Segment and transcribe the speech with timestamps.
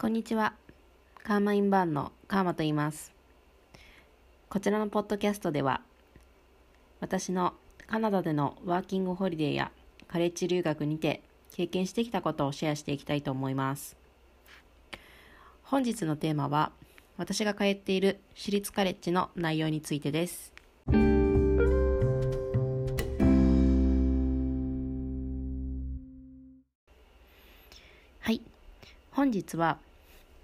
[0.00, 0.54] こんにちは。
[1.24, 3.12] カーマインバーンのカーマと言います。
[4.48, 5.82] こちらのポッドキャストでは、
[7.00, 7.52] 私の
[7.86, 9.70] カナダでのワーキングホリデーや
[10.08, 11.22] カレッジ留学にて
[11.52, 13.94] 経験してきたことをシェアしていきたいと思います。
[15.64, 16.72] 本日のテーマは、
[17.18, 20.54] 私が通っている私立カレッジの内容についてです。
[28.20, 28.40] はい。
[29.10, 29.76] 本日は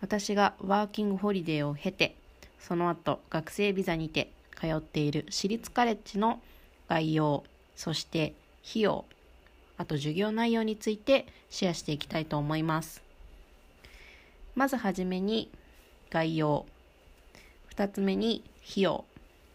[0.00, 2.16] 私がワーキングホリデーを経て、
[2.60, 6.40] その後学生ビザにて通っている私立カレッジの
[6.88, 8.34] 概要、そして
[8.68, 9.04] 費用、
[9.76, 13.02] あと授業内容についてシェアしていきたいと思います。
[14.54, 15.50] まずはじめに
[16.10, 16.66] 概要、
[17.74, 19.04] 2つ目に費用、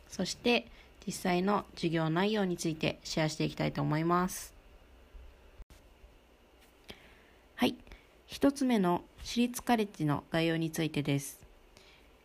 [0.07, 0.67] そして
[1.05, 4.53] 実際の授業内容についてシェアしていきたいと思います。
[7.55, 7.75] はい。
[8.29, 11.39] 1つ目の私立カレッジの概要についてです。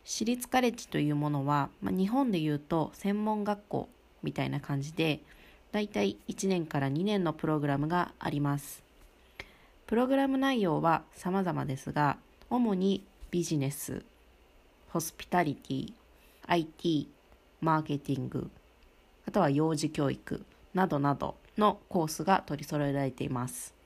[0.03, 3.89] 私立カレッジというものは、まあ、日本でいうと専門学校
[4.21, 5.21] みたいな感じで、
[5.71, 8.83] だいたい1年から2年のプログラムがあります。
[9.87, 12.17] プログラム内容は様々ですが、
[12.49, 14.03] 主にビジネス、
[14.89, 15.93] ホスピタリティ、
[16.47, 17.09] IT、
[17.61, 18.51] マーケティング、
[19.25, 23.78] あとは幼児教育などなどのコースが取り揃えられています。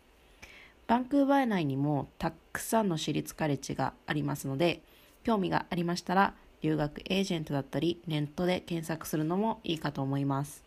[0.88, 4.82] バンクーバー内にもたくさんの私立カレッジがありますので、
[5.24, 10.64] 興味がありましたら、留学エージェントだったり、ネットで検索するのもいいかと思います。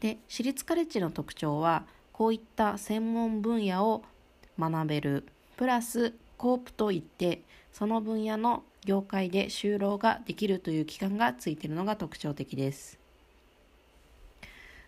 [0.00, 4.02] で、私立カレッジの特徴は、こういった専門分野を
[4.58, 12.98] 学べる、プラスコープといって、その分野の業界で就労ができるという期間がついているのが特徴的です。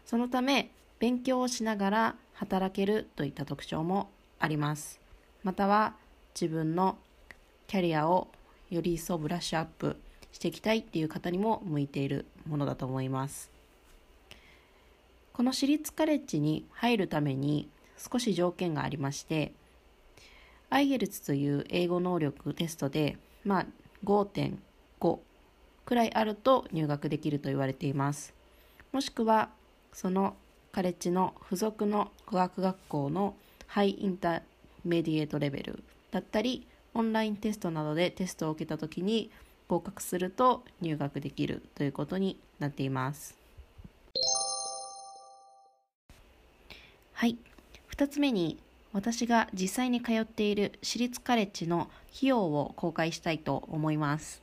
[0.04, 4.98] そのため、勉強をしながら働けるといった特徴もあります。
[5.42, 5.94] または
[6.34, 6.96] 自分の
[7.66, 8.28] キャリアを
[8.70, 9.98] より一層ブラッシュアップ
[10.32, 13.50] していきたいっていう方にも向いているものだと思います。
[15.34, 17.68] この私立カレッジに入るために
[17.98, 19.52] 少し条件がありまして、
[20.70, 23.66] IELTS という英語能力テストで、まあ、
[24.04, 25.18] 5.5
[25.84, 28.32] くらいあると入学できると言われています。
[28.92, 29.50] もしくは、
[29.92, 30.36] その
[30.72, 33.34] カレッジの付属の語学学校の
[33.66, 34.42] ハイインター
[34.84, 39.30] メディエートレベルだったりオンラインテストなどでテストを受けた時に
[39.68, 43.36] 合格すると入学できるということになっています。
[47.12, 47.36] はい。
[47.94, 48.58] 2つ目に
[48.92, 54.42] 私が実際に通っている私立カレッジの費用を公開したいと思います。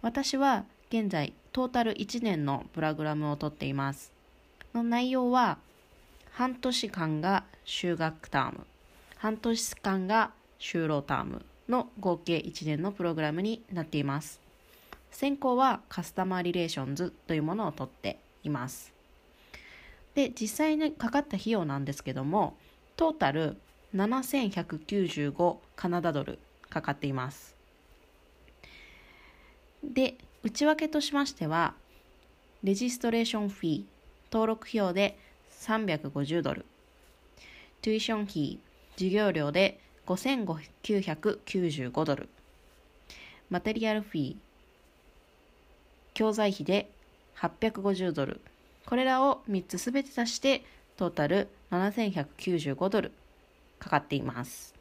[0.00, 4.12] 私は現在トータル1年のプログラムをとっています。
[4.74, 5.58] の内容は
[6.32, 8.66] 半年間が修学ターム。
[9.16, 14.40] 半年間が就労タームの合計1年のプログラムになっています。
[15.12, 18.92] 専攻はカスタマーリレーションズというものをとっています。
[20.14, 22.56] で実際にかかった費用なんですけども
[22.96, 23.56] トータル
[23.94, 27.54] 7195カナダドルかかっています。
[29.84, 31.74] で内訳としましては
[32.64, 33.93] レジストレーションフィー
[34.34, 35.16] 登録費用で
[35.60, 36.66] 350ドル、
[37.82, 38.58] トゥイション費、
[38.96, 39.78] 授業料で
[40.08, 42.28] 5995ドル、
[43.48, 44.02] マテリアル。
[44.02, 44.36] フィー、
[46.14, 46.90] 教材費で
[47.36, 48.40] 850ドル、
[48.86, 50.64] これらを3つすべて足して
[50.96, 53.12] トータル7195ドル
[53.78, 54.74] かかっています。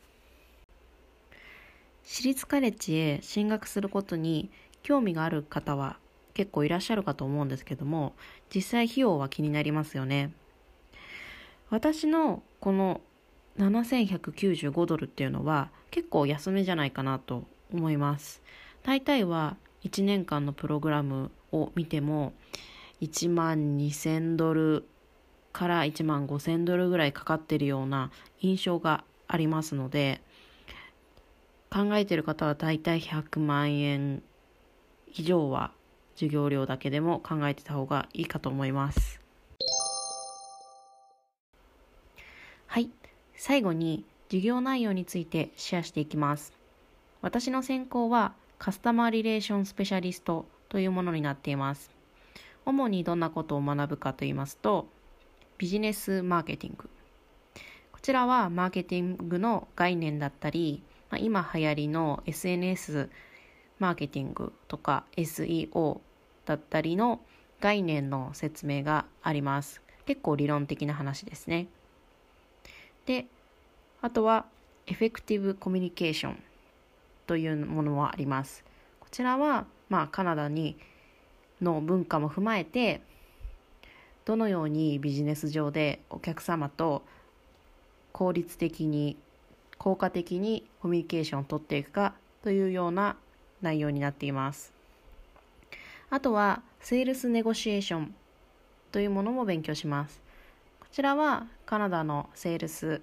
[2.03, 4.49] 私立カレッジへ進学することに
[4.81, 5.99] 興味がある方は
[6.33, 8.13] 結構いらっしゃるかと思うんですけども、
[8.53, 10.31] 実際費用は気になりますよね。
[11.69, 13.01] 私のこの
[13.57, 18.41] 7195ドルっていうのは結構安めじゃないかなと思います。
[18.83, 22.33] 大体は1年間のプログラムを見ても
[23.01, 24.85] 1万2000ドル
[25.51, 28.11] から1万5000ドルぐらいかかってるような
[28.41, 30.21] 印象がありますので
[31.69, 34.23] 考えてる方は大体100万円
[35.13, 35.71] 以上は
[36.15, 39.19] 授業料だけでも考えてた方がいいかと思います。
[42.67, 42.89] はい。
[43.35, 46.53] 最後に授業内容についてシェアしていきます。
[47.21, 51.91] 私の専攻はカスタマーリレーションスペシャリストというものになっています。
[52.65, 54.87] 主にどんなことを学ぶかと言いますと、
[55.57, 56.89] ビジネスマーケティング。
[57.91, 60.81] こちらはマーケティングの概念だったり、
[61.19, 63.09] 今流行りの SNS
[63.83, 65.99] マーケティングとか SEO
[66.45, 67.19] だったりの
[67.59, 69.81] 概念の説明があります。
[70.05, 71.67] 結構理論的な話ですね。
[73.05, 73.27] で、
[74.01, 74.45] あとは
[74.85, 76.43] エフェクティブコミュニケーション
[77.25, 78.65] というものもあります
[78.99, 80.77] こちらは、まあ、カナダに
[81.61, 83.01] の文化も踏まえて
[84.25, 87.03] どのようにビジネス上でお客様と
[88.11, 89.17] 効率的に
[89.77, 92.13] 効果的にコミュニケーションをとっていくか
[92.43, 93.15] というような
[93.63, 94.71] 内容になっています。
[96.11, 98.15] あとはセールスネゴシエーション
[98.91, 100.21] というものも勉強します。
[100.79, 103.01] こちらはカナダのセールス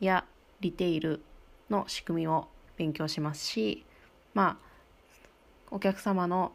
[0.00, 0.26] や
[0.60, 1.22] リテイル
[1.70, 3.84] の仕組みを勉強しますし
[4.34, 4.70] まあ
[5.70, 6.52] お客様の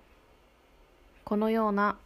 [1.24, 1.98] このような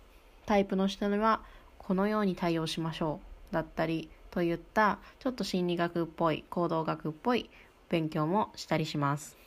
[0.46, 1.42] タイプの人には
[1.78, 3.20] このように対応しましょ
[3.52, 7.50] うだったりといったちょっと心理学っぽい行動学っぽい
[7.90, 9.38] 勉強もしたりします。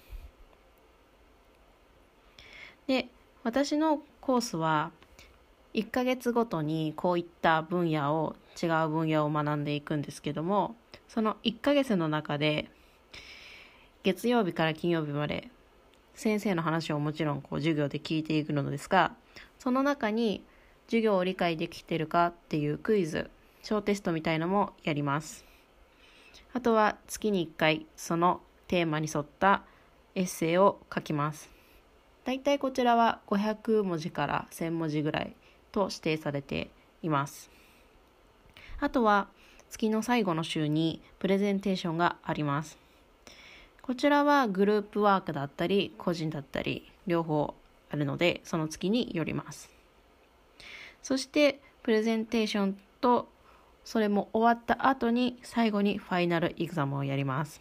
[2.87, 3.09] で
[3.45, 4.91] 私のコースは
[5.75, 10.77] 1ヶ月ごとにこういった分野を違う分野を学んでいくんですけども
[11.09, 12.69] その1ヶ月の中で
[14.03, 15.49] 月曜日から金曜日まで
[16.15, 19.13] 先生の話をもちろんこう授業で聞いていくのですが
[19.59, 20.43] その中に
[20.87, 23.31] 授業を理解できてるかっていうクイズ
[23.63, 25.45] 小テストみたいのもやります。
[26.53, 29.63] あとは月に1回そのテーマに沿った
[30.15, 31.52] エッセイを書きます。
[32.25, 35.35] だいたいこちらは500文字から1000文字ぐらい
[35.73, 36.71] と指定されて
[37.03, 37.51] います。
[38.81, 39.29] あとは
[39.71, 42.79] 月の最後の週にプレゼンテーションがあります。
[43.81, 47.55] こちらはグループワークだったり個人だったり両方
[47.91, 49.71] あるのでその月によります。
[51.03, 53.29] そしてプレゼンテーションと
[53.85, 57.61] それも終わった後に最後にファイナルエグザムをやります。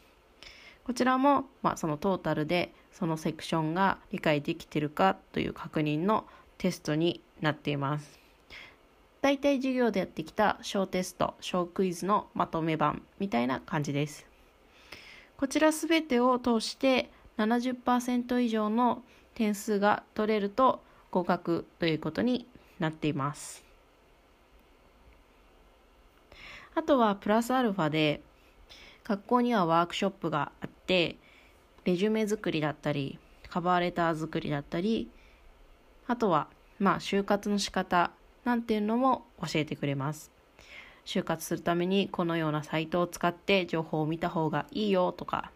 [0.91, 6.25] こちらも、まあ、そのトータルでそのセクションが理解できてるかという確認の
[6.57, 8.19] テストになっています。
[9.21, 14.27] 大体授業でやってきた小テスト、小クイズのまとめ版みたいな感じです。
[15.37, 19.01] こちらすべてを通して70%以上の
[19.33, 22.45] 点数が取れると合格ということに
[22.79, 23.63] なっています。
[26.75, 28.19] あとはプラスアルファで
[29.11, 31.17] 学校にはワークショップがあって
[31.83, 33.19] レジュメ作りだったり
[33.49, 35.09] カバーレター作りだったり
[36.07, 36.47] あとは
[36.79, 38.11] まあ就活の仕方
[38.45, 40.31] なんていうのも教えてくれます。
[41.05, 45.51] 就活するためにこのようなサイトを使って情報を見た方がいいよとか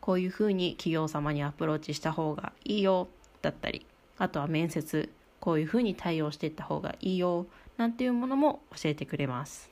[0.00, 3.08] こういうふうに企業様にアプローチした方がいいよ
[3.42, 3.86] だったり
[4.18, 9.70] あとは面接こういうふうに対応していった方がいいよなんていうものも教えてくれます。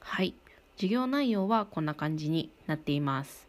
[0.00, 0.34] はい。
[0.80, 3.46] 授業内容はこんな感じになっています。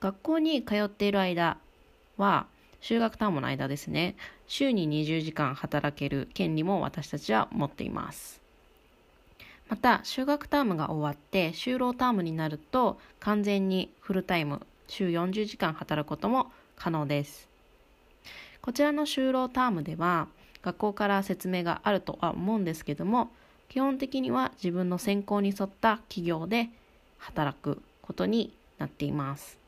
[0.00, 1.58] 学校に通っている間
[2.16, 2.46] は
[2.80, 4.16] 修学タームの間ですね。
[4.48, 8.40] 週に20時間働ける権利も私たちは持っています。
[9.68, 17.48] また修学タームが終わって就労タームになると完全にフルタイム週40時間働くことも可能です。
[18.60, 20.26] こちらの就労タームでは
[20.62, 23.30] 学校から説明があるとは思うんですけども
[23.72, 26.68] 基本的には自分の専攻に沿った企業で
[27.16, 29.58] 働くことになっています。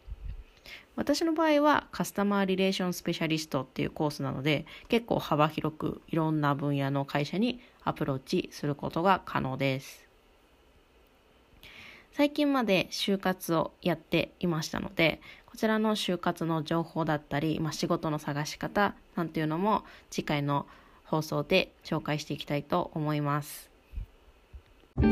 [0.94, 10.06] 私の場合はカスタマーリレーションスペシャリストっていうコースなので結構幅広くいろんな分野の会社にアプローチすることが可能です。
[12.12, 20.66] 最近まで就活をやっていましたのでこちらの就活の情報だったり、まあ、仕事の探し方なんていうのも次回の
[21.04, 23.73] 放送で紹介していきたいと思います。
[24.96, 25.04] は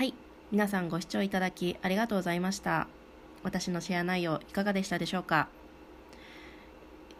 [0.00, 0.12] い。
[0.50, 2.86] 皆さんご視聴いただきありがとうございました。
[3.42, 5.48] 私のシェア内容いかがでしたでしょうか？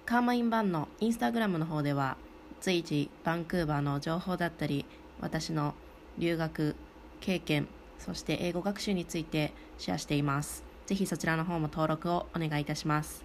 [0.05, 2.19] カーマインバンのインスタグラムの方では
[2.61, 4.85] 随時バンクーバーの情報だったり
[5.21, 5.75] 私の
[6.19, 6.77] 留学
[7.21, 10.63] 経験そして英語学習についてシェアしています。
[10.85, 13.25] ぜひそちらの方も登録をお願いいたします。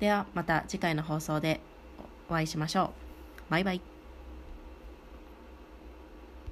[0.00, 1.60] ではまた次回の放送で
[2.28, 2.84] お会いしましょ
[3.48, 3.50] う。
[3.50, 3.89] バイバイ。